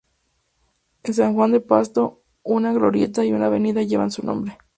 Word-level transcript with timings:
En 1.03 1.13
San 1.13 1.35
Juan 1.35 1.51
de 1.51 1.59
Pasto, 1.61 2.23
una 2.41 2.73
glorieta 2.73 3.23
y 3.23 3.33
una 3.33 3.45
avenida 3.45 3.83
llevan 3.83 4.09
su 4.09 4.25
nombre. 4.25 4.57